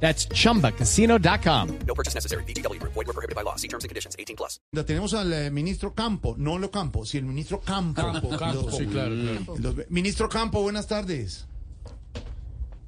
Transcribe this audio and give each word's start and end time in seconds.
That's 0.00 0.28
chumbacasino.com. 0.28 1.68
No 1.86 1.94
purchase 1.94 2.14
necessary. 2.14 2.44
BGW. 2.44 2.78
Void 2.82 3.06
were 3.06 3.12
prohibited 3.14 3.34
by 3.34 3.42
law. 3.42 3.56
See 3.56 3.68
terms 3.68 3.84
and 3.84 3.88
conditions. 3.88 4.14
18 4.18 4.36
plus. 4.36 4.60
Ya 4.72 4.84
tenemos 4.84 5.14
al 5.14 5.32
eh, 5.32 5.50
ministro 5.50 5.94
Campo, 5.94 6.34
no 6.38 6.58
lo 6.58 6.70
Campo, 6.70 7.04
si 7.06 7.18
el 7.18 7.24
ministro 7.24 7.60
Campo. 7.60 8.02
Campo, 8.02 8.28
Campo, 8.36 8.70
sí, 8.70 8.86
claro, 8.86 9.14
claro. 9.14 9.56
Los- 9.58 9.90
ministro 9.90 10.28
Campo, 10.28 10.60
buenas 10.62 10.86
tardes. 10.86 11.46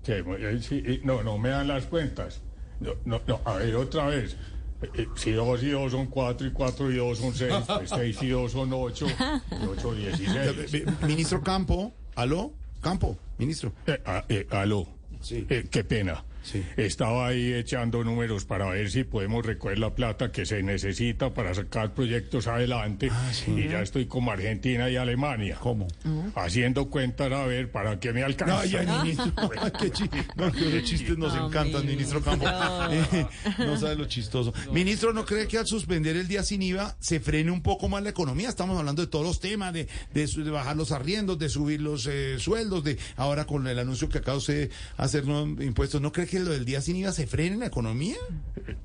Que, 0.04 0.22
sí, 0.62 1.00
no, 1.04 1.22
no 1.22 1.38
me 1.38 1.48
dan 1.50 1.68
las 1.68 1.84
cuentas. 1.86 2.40
No, 2.80 2.92
no, 3.04 3.20
no, 3.26 3.40
a 3.44 3.56
ver, 3.56 3.74
otra 3.76 4.06
vez. 4.06 4.36
Eh, 4.82 4.88
eh, 4.94 5.06
Si 5.16 5.32
dos 5.32 5.62
y 5.62 5.70
dos 5.70 5.90
son 5.92 6.06
cuatro 6.06 6.46
y 6.46 6.52
cuatro 6.52 6.90
y 6.90 6.96
dos 6.96 7.18
son 7.18 7.34
seis, 7.34 7.52
pues 7.66 7.90
seis 7.94 8.22
y 8.22 8.28
dos 8.28 8.52
son 8.52 8.70
ocho, 8.72 9.06
y 9.08 9.66
ocho 9.66 9.92
dieciséis. 9.94 10.74
eh, 10.74 10.84
Ministro 11.06 11.42
Campo, 11.42 11.92
aló, 12.14 12.52
Campo, 12.80 13.18
ministro. 13.38 13.72
Eh, 13.86 14.00
ah, 14.06 14.24
eh, 14.28 14.46
aló. 14.50 14.86
Sí. 15.20 15.44
Eh, 15.50 15.66
qué 15.70 15.82
pena. 15.84 16.24
Sí. 16.42 16.64
Estaba 16.76 17.28
ahí 17.28 17.52
echando 17.52 18.04
números 18.04 18.44
para 18.44 18.70
ver 18.70 18.90
si 18.90 19.04
podemos 19.04 19.44
recoger 19.44 19.78
la 19.78 19.94
plata 19.94 20.32
que 20.32 20.46
se 20.46 20.62
necesita 20.62 21.34
para 21.34 21.54
sacar 21.54 21.94
proyectos 21.94 22.46
adelante. 22.46 23.10
Y 23.46 23.68
ya 23.68 23.82
estoy 23.82 24.06
como 24.06 24.30
Argentina 24.30 24.88
y 24.88 24.96
Alemania. 24.96 25.58
¿Cómo? 25.60 25.88
Haciendo 26.34 26.88
cuentas 26.88 27.32
a 27.32 27.44
ver 27.46 27.70
para 27.70 27.98
qué 28.00 28.12
me 28.12 28.22
alcanza. 28.22 28.60
Ay, 28.60 28.86
ministro, 29.02 29.32
qué 29.78 30.20
no, 30.36 30.52
que 30.52 30.70
los 30.70 30.84
chistes 30.84 31.18
nos 31.18 31.34
encantan, 31.34 31.86
ministro 31.86 32.22
Campo. 32.22 32.46
Eh, 32.90 33.26
no 33.58 33.76
sabe 33.76 33.96
lo 33.96 34.06
chistoso. 34.06 34.52
Ministro, 34.72 35.12
¿no 35.12 35.24
cree 35.24 35.46
que 35.46 35.58
al 35.58 35.66
suspender 35.66 36.16
el 36.16 36.28
día 36.28 36.42
sin 36.42 36.62
IVA 36.62 36.96
se 37.00 37.20
frene 37.20 37.50
un 37.50 37.62
poco 37.62 37.88
más 37.88 38.02
la 38.02 38.10
economía? 38.10 38.48
Estamos 38.48 38.78
hablando 38.78 39.02
de 39.02 39.08
todos 39.08 39.24
los 39.24 39.40
temas, 39.40 39.72
de, 39.72 39.88
de, 40.14 40.50
bajar 40.50 40.76
los 40.76 40.92
arriendos, 40.92 41.38
de 41.38 41.48
subir 41.48 41.80
los 41.80 42.06
eh, 42.06 42.38
sueldos, 42.38 42.84
de 42.84 42.98
ahora 43.16 43.46
con 43.46 43.66
el 43.66 43.78
anuncio 43.78 44.08
que 44.08 44.18
acaba 44.18 44.38
usted 44.38 44.68
de 44.68 44.74
hacer 44.96 45.26
nuevos 45.26 45.60
impuestos. 45.62 46.00
¿No 46.00 46.12
cree 46.12 46.26
que 46.28 46.38
lo 46.40 46.50
del 46.50 46.64
día 46.64 46.80
sin 46.80 46.96
IVA 46.96 47.12
se 47.12 47.26
frene 47.26 47.56
la 47.56 47.66
economía? 47.66 48.16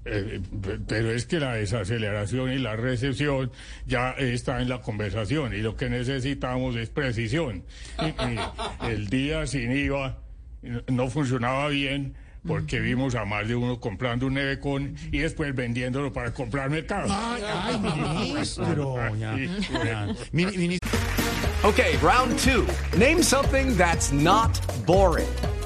Eh, 0.05 0.39
pe- 0.61 0.79
pero 0.87 1.11
es 1.11 1.25
que 1.25 1.39
la 1.39 1.53
desaceleración 1.53 2.51
y 2.51 2.57
la 2.57 2.75
recesión 2.75 3.51
ya 3.85 4.11
está 4.11 4.61
en 4.61 4.69
la 4.69 4.81
conversación 4.81 5.53
y 5.53 5.57
lo 5.57 5.75
que 5.75 5.89
necesitamos 5.89 6.75
es 6.75 6.89
precisión. 6.89 7.63
Y- 7.99 8.05
y 8.85 8.91
el 8.91 9.07
día 9.07 9.45
sin 9.47 9.71
IVA 9.71 10.17
no 10.87 11.09
funcionaba 11.09 11.67
bien 11.69 12.15
porque 12.45 12.79
vimos 12.81 13.15
a 13.15 13.23
más 13.25 13.47
de 13.47 13.55
uno 13.55 13.79
comprando 13.79 14.27
un 14.27 14.33
nevecón 14.33 14.95
y 15.11 15.19
después 15.19 15.55
vendiéndolo 15.55 16.11
para 16.11 16.33
comprar 16.33 16.69
mercado. 16.69 17.07
Ay, 17.09 17.41
ay, 17.45 17.79
ministro. 17.79 18.65
Okay, 21.63 21.95
round 22.01 22.37
two. 22.39 22.65
Name 22.97 23.23
something 23.23 23.77
that's 23.77 24.11
not 24.11 24.59
boring. 24.85 25.25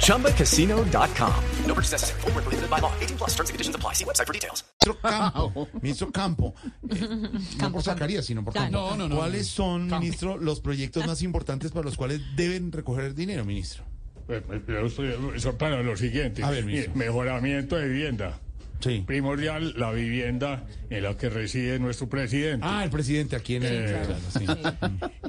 ChumbaCasino.com. 0.00 1.34
No 1.66 1.74
purchase 1.74 1.92
necessary. 1.92 2.20
Were 2.24 2.32
prohibited 2.42 2.68
by 2.70 2.80
law. 2.80 2.92
18 3.00 3.16
plus. 3.18 3.30
Terms 3.36 3.50
and 3.50 3.54
conditions 3.54 3.76
apply. 3.76 3.94
See 3.94 4.04
website 4.04 4.26
for 4.26 4.32
details. 4.32 4.64
Ministro 4.80 5.00
Campo, 5.02 5.68
ministro 5.82 6.10
Campo, 6.12 6.54
eh, 6.88 7.28
no 7.60 7.72
por 7.72 7.82
Zacarías, 7.82 8.24
sino 8.24 8.42
por 8.44 8.54
Campo. 8.54 8.70
No, 8.70 8.96
no, 8.96 9.08
no, 9.08 9.16
¿Cuáles 9.16 9.46
son, 9.48 9.86
ministro, 9.88 10.38
los 10.38 10.60
proyectos 10.60 11.06
más 11.06 11.20
importantes 11.22 11.72
para 11.72 11.84
los 11.84 11.96
cuales 11.96 12.20
deben 12.36 12.72
recoger 12.72 13.14
dinero, 13.14 13.44
ministro? 13.44 13.84
Eh, 14.28 14.42
eh, 14.50 14.60
pero 14.64 14.86
esto- 14.86 15.04
Eso 15.34 15.58
para 15.58 15.82
lo 15.82 15.96
siguiente. 15.96 16.42
A 16.42 16.50
ver, 16.50 16.64
ministro. 16.64 16.94
Mejoramiento 16.94 17.76
de 17.76 17.88
vivienda. 17.88 18.40
Sí. 18.80 19.02
Primordial, 19.06 19.74
la 19.76 19.90
vivienda 19.92 20.64
en 20.90 21.02
la 21.02 21.16
que 21.16 21.28
reside 21.28 21.78
nuestro 21.78 22.08
presidente. 22.08 22.66
Ah, 22.68 22.84
el 22.84 22.90
presidente 22.90 23.36
aquí 23.36 23.56
en 23.56 23.64
el... 23.64 23.84
claro, 23.84 24.16
sí. 24.30 24.46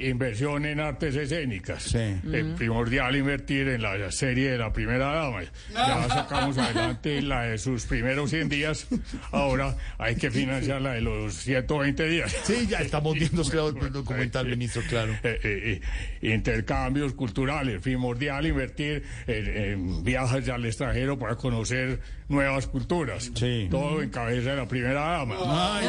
Inversión 0.06 0.64
en 0.64 0.80
artes 0.80 1.16
escénicas. 1.16 1.82
Sí. 1.82 1.98
Eh, 1.98 2.54
primordial 2.56 3.16
invertir 3.16 3.68
en 3.68 3.82
la 3.82 4.10
serie 4.12 4.52
de 4.52 4.58
la 4.58 4.72
primera 4.72 5.12
dama. 5.12 5.42
Ya 5.72 6.08
sacamos 6.08 6.56
adelante 6.58 7.20
la 7.22 7.42
de 7.42 7.58
sus 7.58 7.84
primeros 7.86 8.30
100 8.30 8.48
días. 8.48 8.86
Ahora 9.32 9.76
hay 9.98 10.16
que 10.16 10.30
financiar 10.30 10.80
la 10.80 10.92
de 10.92 11.00
los 11.00 11.34
120 11.34 12.08
días. 12.08 12.36
Sí, 12.44 12.66
ya 12.68 12.78
estamos 12.78 13.14
viendo 13.18 13.42
claro, 13.44 13.68
el 13.68 13.92
documental, 13.92 14.46
ministro, 14.46 14.82
claro. 14.88 15.12
Eh, 15.22 15.40
eh, 15.42 15.80
eh, 16.22 16.32
intercambios 16.32 17.12
culturales, 17.14 17.80
primordial 17.82 18.46
invertir 18.46 19.02
en, 19.26 19.46
en 19.48 20.04
viajes 20.04 20.48
al 20.48 20.64
extranjero 20.64 21.18
para 21.18 21.36
conocer 21.36 22.00
nuevas 22.30 22.66
culturas. 22.68 23.30
Sí. 23.40 23.68
Todo 23.70 24.02
en 24.02 24.10
cabeza 24.10 24.50
de 24.50 24.56
la 24.56 24.68
primera 24.68 25.00
dama. 25.00 25.34
Ay, 25.46 25.86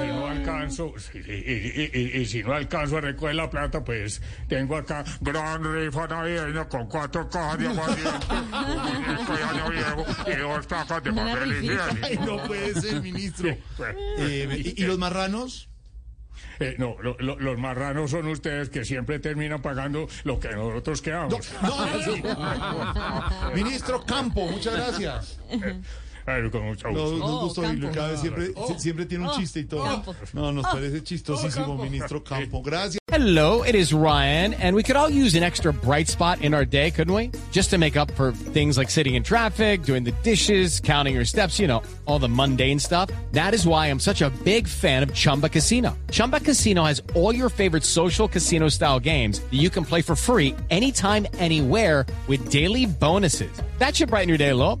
si 0.00 0.06
no 0.06 0.26
alcanzo, 0.28 0.94
y, 1.14 1.18
y- 1.18 1.90
y- 1.92 2.00
y- 2.00 2.20
y 2.22 2.26
si 2.26 2.42
no 2.42 2.52
alcanzo 2.52 2.98
a 2.98 3.00
recoger 3.00 3.34
la 3.34 3.50
plata, 3.50 3.82
pues 3.84 4.22
tengo 4.48 4.76
acá 4.76 5.04
gran 5.20 5.64
rifa 5.64 6.06
navideña 6.06 6.68
con 6.68 6.86
cuatro 6.88 7.28
cajas 7.28 7.58
de 7.58 7.66
aguardiente, 7.68 8.26
un 8.30 8.50
muñeco 8.50 9.36
de 9.36 9.42
año 9.42 9.70
viejo 9.70 10.06
y 10.32 10.36
dos 10.36 10.66
tapas 10.68 11.02
de 11.02 11.12
papel 11.12 11.80
Ay, 12.02 12.18
no 12.24 12.36
puede 12.44 12.80
ser, 12.80 13.00
ministro. 13.02 13.56
Pues, 13.76 13.94
Eh, 14.18 14.74
¿y, 14.76 14.82
los 14.84 14.98
marranos? 14.98 15.68
eh, 16.60 16.76
no, 16.78 16.96
lo- 17.02 17.16
lo- 17.18 17.38
los 17.38 17.58
marranos 17.58 18.10
son 18.12 18.26
ustedes 18.28 18.68
que 18.70 18.84
siempre 18.84 19.18
terminan 19.18 19.60
pagando 19.60 20.06
lo 20.24 20.38
que 20.38 20.50
nosotros 20.50 21.02
quedamos. 21.02 21.52
No, 21.62 22.02
sí. 22.04 22.22
Ministro 23.54 24.04
Campo, 24.04 24.46
muchas 24.48 24.74
gracias. 24.74 25.40
Eh, 26.26 26.48
con 26.52 26.62
mucho 26.64 26.88
Nos, 26.90 27.10
gusto. 27.12 27.26
nos 27.26 27.40
gustó 27.42 27.60
oírlo. 27.62 27.90
Cada 27.92 28.10
vez 28.12 28.20
siempre, 28.20 28.52
Oh. 28.54 28.68
sie- 28.68 28.78
siempre 28.78 29.06
tiene 29.06 29.28
un 29.28 29.38
chiste 29.38 29.60
y 29.60 29.64
todo. 29.64 29.84
No, 30.32 30.52
nos 30.52 30.64
parece 30.66 31.02
chistosísimo, 31.02 31.76
ministro 31.76 32.22
Campo. 32.22 32.62
Gracias. 32.62 32.98
Hello, 33.10 33.62
it 33.62 33.74
is 33.74 33.92
Ryan, 33.92 34.54
and 34.54 34.74
we 34.74 34.82
could 34.82 34.96
all 34.96 35.10
use 35.10 35.34
an 35.36 35.42
extra 35.42 35.72
bright 35.72 36.08
spot 36.08 36.40
in 36.40 36.54
our 36.54 36.64
day, 36.64 36.90
couldn't 36.90 37.12
we? 37.14 37.30
Just 37.52 37.70
to 37.70 37.78
make 37.78 37.96
up 37.96 38.10
for 38.12 38.32
things 38.52 38.78
like 38.78 38.88
sitting 38.90 39.14
in 39.16 39.22
traffic, 39.22 39.82
doing 39.84 40.02
the 40.04 40.12
dishes, 40.22 40.80
counting 40.80 41.14
your 41.14 41.24
steps, 41.26 41.58
you 41.58 41.66
know, 41.68 41.82
all 42.06 42.18
the 42.18 42.28
mundane 42.28 42.78
stuff. 42.78 43.10
That 43.32 43.52
is 43.52 43.66
why 43.66 43.88
I'm 43.88 44.00
such 44.00 44.22
a 44.22 44.30
big 44.44 44.66
fan 44.66 45.02
of 45.02 45.12
Chumba 45.12 45.48
Casino. 45.50 45.96
Chumba 46.10 46.40
Casino 46.40 46.84
has 46.84 47.02
all 47.14 47.34
your 47.34 47.50
favorite 47.50 47.84
social 47.84 48.28
casino 48.28 48.68
style 48.70 48.98
games 48.98 49.40
that 49.40 49.52
you 49.60 49.68
can 49.70 49.84
play 49.84 50.00
for 50.02 50.16
free 50.16 50.54
anytime, 50.70 51.26
anywhere 51.38 52.06
with 52.28 52.48
daily 52.50 52.86
bonuses. 52.86 53.50
That 53.78 53.94
should 53.94 54.08
brighten 54.08 54.28
your 54.28 54.38
day 54.38 54.50
a 54.50 54.56
little. 54.56 54.80